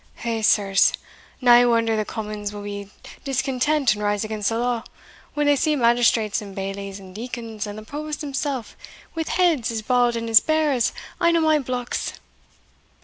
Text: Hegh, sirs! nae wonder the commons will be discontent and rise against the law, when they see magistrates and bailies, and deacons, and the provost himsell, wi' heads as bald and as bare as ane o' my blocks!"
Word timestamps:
Hegh, 0.15 0.41
sirs! 0.41 0.93
nae 1.41 1.63
wonder 1.63 1.95
the 1.95 2.05
commons 2.05 2.51
will 2.51 2.63
be 2.63 2.89
discontent 3.23 3.93
and 3.93 4.01
rise 4.03 4.23
against 4.23 4.49
the 4.49 4.57
law, 4.57 4.81
when 5.35 5.45
they 5.45 5.55
see 5.55 5.75
magistrates 5.75 6.41
and 6.41 6.55
bailies, 6.55 6.99
and 6.99 7.13
deacons, 7.13 7.67
and 7.67 7.77
the 7.77 7.83
provost 7.83 8.21
himsell, 8.23 8.65
wi' 9.15 9.25
heads 9.29 9.69
as 9.69 9.83
bald 9.83 10.15
and 10.15 10.27
as 10.27 10.39
bare 10.39 10.71
as 10.71 10.91
ane 11.21 11.37
o' 11.37 11.41
my 11.41 11.59
blocks!" 11.59 12.13